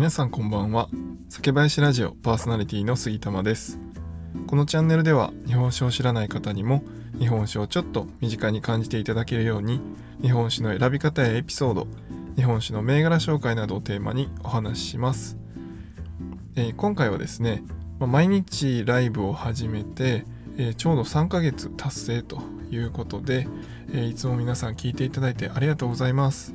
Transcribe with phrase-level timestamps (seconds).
[0.00, 0.88] 皆さんこんばんは。
[1.28, 3.78] 酒林ラジオパーソナリティの杉玉です。
[4.46, 6.82] このチャンネルでは日本酒を知らない方にも
[7.18, 9.78] 日本酒をちょっと身近に感じていただけるように
[10.22, 11.86] 日本酒の選び方やエピソード
[12.34, 15.36] 日本酒の銘柄紹介などをテーマにお話しします、
[16.56, 17.62] えー、今回はですね
[17.98, 20.24] 毎日ライブを始めて、
[20.56, 22.40] えー、ちょうど3ヶ月達成と
[22.70, 23.46] いうことで、
[23.92, 26.54] えー、いつも皆さん聞いていただいてありがとうございます。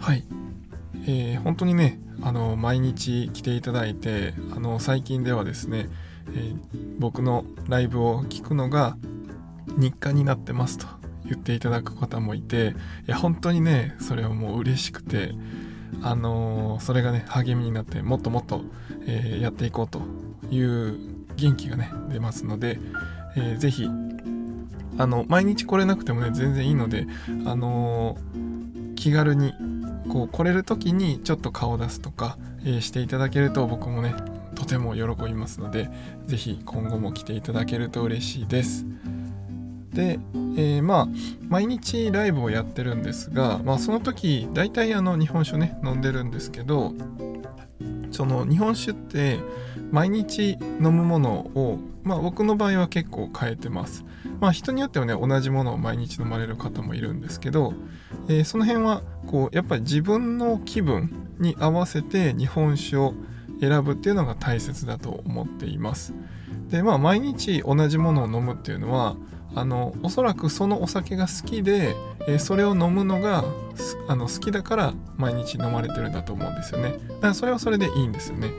[0.00, 0.24] はい、
[1.06, 5.88] えー、本当にねあの毎日来ていただいてあの最近ではですね、
[6.28, 6.58] えー、
[6.98, 8.96] 僕のライブを聞くのが
[9.76, 10.86] 日課になってますと
[11.26, 12.74] 言っていただく方もいて
[13.06, 15.32] いや本当にねそれはもう嬉しくて
[16.02, 18.62] あのー、それがね励みになってもっともっと、
[19.06, 20.02] えー、やっていこうと
[20.50, 20.98] いう
[21.36, 22.78] 元気がね出ますので、
[23.36, 23.88] えー、ぜひ
[24.96, 27.06] あの毎日来れなくてもね全然いいので
[27.46, 29.52] あのー、気軽に
[30.08, 34.14] こう来れる時にちょっと顔を出すとか、えー、していただけると僕もね
[34.54, 35.90] とても喜びますので
[36.26, 38.86] 是非今後も来ていただけると嬉しいです。
[39.92, 40.18] で、
[40.56, 41.08] えー、まあ
[41.48, 46.94] 毎日ライブをやってるんですが、まあ、その時大体あの日本酒ね飲んでるんですけど
[48.14, 49.40] その日本酒って
[49.90, 54.04] 毎日飲むものを、まあ、僕の場合は結構変えてます。
[54.40, 57.74] まあ、人によってはね同じものを毎日飲まれる方もいるんですけど、
[58.28, 63.14] えー、その辺はこうやっぱり自分の気分に合わせて日本酒を
[63.60, 66.14] 選ぶっていうのが大切だと思っています。
[66.70, 69.16] でまあ毎日同じものを飲むっていうのは
[69.54, 71.94] あのおそらくそのお酒が好きで、
[72.26, 73.44] えー、それを飲むのが
[74.08, 76.92] あの好きだから毎日飲まれてるんだと思うんですよね。
[76.92, 78.50] だからそれはそれでいいんですよね。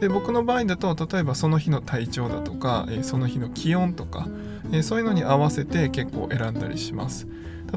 [0.00, 4.28] で僕の場合だと例えばその日の体調だとか、えー、その日の気温とか、
[4.70, 7.26] えー、そういうのに合わせて結構選んだりします。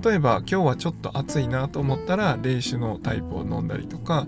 [0.04, 4.28] 例えば今日はちょっと暑いなと思ったら冷酒のタイプを飲んだりとか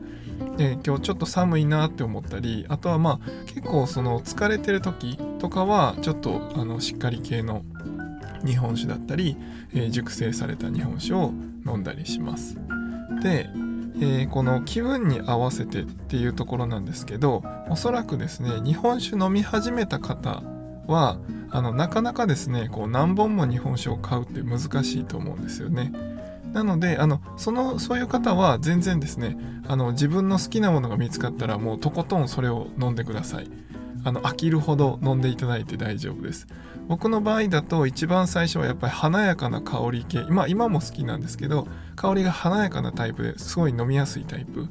[0.58, 7.64] で今日ちょっと寒いなって思ったりあとはまあ結構その疲れてる時とかはちょっとあのしっかり系の
[8.46, 9.38] 日本酒だったり、
[9.74, 11.32] えー、熟成された日本酒を
[11.66, 12.58] 飲んだりします。
[13.22, 13.50] で、
[14.02, 20.42] えー、この気分に合わせてっていうところなんですけどおそらくですね日本酒飲み始めた方
[20.88, 21.20] は
[21.52, 25.92] あのなかなかですねこう何本も日本酒を買うって難しいと思うんですよね。
[26.54, 29.38] なのであのそのそういう方は全然ですね
[29.68, 33.50] あの自分の好きなものが見つかったらもうとことんそれを飲んでください。
[34.06, 36.48] あの飽きるほど飲んでいただいて大丈夫です。
[36.88, 44.68] 僕の場合だと一番最初はやっぱり華やかな香り系、まあ今も好きなんですけど、香りが華やかなタイプですごい飲みやすいタイプ。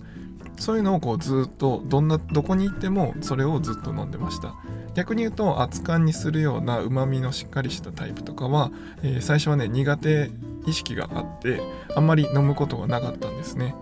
[0.58, 4.54] そういうのをこうずっとどんなどこに行ってもそれをずっと飲んでました
[4.94, 8.72] 逆に言うと熱燗にするようなうまみのしっかりしたタイプとかは、
[9.02, 10.30] えー、最初はね苦手
[10.68, 11.60] 意識があって
[11.94, 13.74] あんまり飲むことがなかったんですね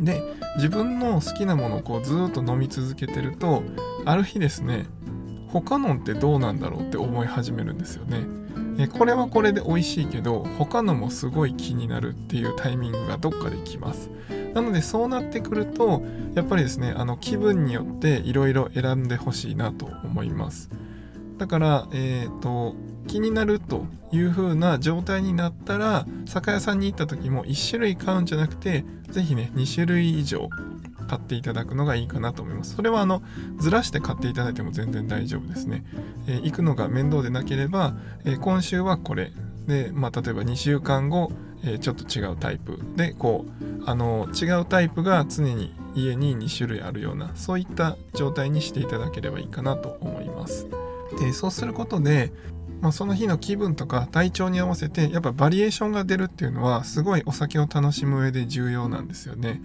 [0.00, 0.22] で
[0.56, 3.62] 自分の好きなものをこうずっと飲み続けてると
[4.04, 4.86] ある日ですね
[5.48, 8.26] 他のってどうなんだろうって思い始めるんですよね。
[8.78, 14.10] えこれはこれで美味しいけど他のもすごい気になるっていうタイミングがどっかで来ます。
[14.54, 16.02] なのでそうなってくると
[16.34, 20.70] やっぱりですねあの気分によっていろいろ選んでほしいなと思います。
[21.38, 22.74] だから、えーと、
[23.08, 30.48] 気になるという風な状態になったら酒屋さんに行った時も1種類買うんじゃなくて是非ね2種類以上
[31.08, 32.76] 買っていただくのがいいかなと思います。
[32.76, 33.22] それはあの
[33.58, 35.84] ずらして買っていただいても全然大丈夫ですね。
[36.26, 39.32] えー、行くのが面倒でなければ、えー、今週はこれ
[39.66, 41.32] で、まあ、例えば2週間後、
[41.64, 50.66] えー、ちょっと違うタイプでこうあの違うタイプが常に家に2種類あるようなそういった状態にしていただければいいかなと思います。
[51.18, 52.32] でそうすることで
[52.80, 59.60] まあ、その日の気分とか体調に合わせてやっぱバリエーションが出るっていうのはすごいお酒を楽しむ上で重要なんですよね。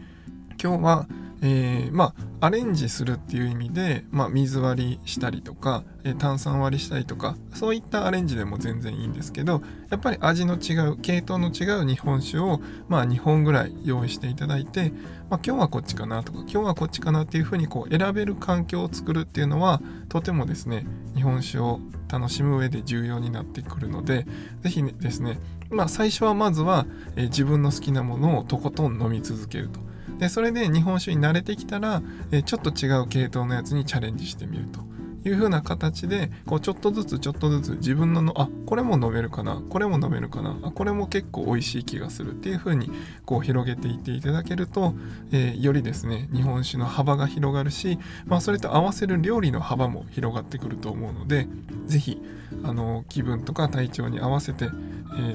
[0.62, 1.07] 今日は
[1.45, 14.91] えー、まあアレンジするっていう意味で、まあ、水割りしたりとか、えー、炭酸割りしたりとかそういったアレンジでも全然いいんですけどやっぱり味の違う系統の違う日本酒を、まあ、2本ぐらい用意していただいて、
[15.29, 20.85] まあ、今日はこっちかなとか今日はこっちかなっていうふうにこう選べる環境を作るっていうのはとてもですね
[21.15, 21.79] 日本酒を
[22.09, 24.25] 楽しむ上で重要になってくるので
[24.62, 25.39] 是非ですね、
[25.69, 26.85] まあ、最初はまずは、
[27.15, 29.93] えー、自分の好きなものをとことん飲み続けると。
[30.23, 34.79] でそれで日本酒に慣れてきたら、えちょっと違う系統のやつにチャレンジしてみると。
[35.25, 42.91] いう風な形でこうちょっとずつちょっとずつ自分ののあこれも飲めるかなこれも飲めるかなあこれも結構美味しい気がするっていう風に
[43.25, 44.93] こう広げていっていただけると、
[45.31, 51.47] えー、よりですね日本酒の幅が広がるし、まあ、それと合わせる料理の幅も広がってくると思うので
[51.85, 52.21] 是非
[52.63, 54.67] あの気分とか体調に合わせて、え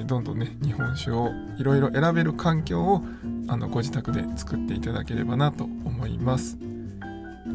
[0.01, 3.03] ー、どんどんね日本酒をいろいろ選べる環境を
[3.47, 6.68] あのご自宅で作っていただければなと思います。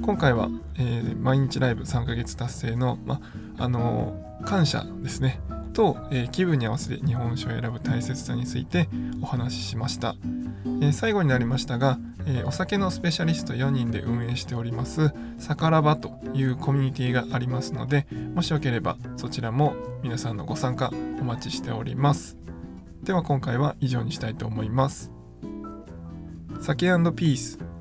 [0.04, 3.22] 今回は、えー、毎日ライブ3ヶ月達成の、ま
[3.56, 5.40] あのー、感謝ですね。
[5.72, 8.86] と、えー、気分に合わせて日本酒を選ぶ大切さについて
[9.22, 10.14] お話ししました、
[10.82, 22.36] え最後になりましたが、えお酒のスペシャリスト4人で運営しておりますさからばというコミュニティがありますのでもしよければそちらも皆さんのご参加お待ちしております。
[23.02, 25.10] では今回は以上にしたいと思います。
[26.60, 26.86] 酒
[27.16, 27.73] ピース。